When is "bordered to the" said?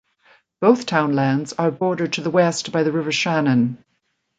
1.69-2.31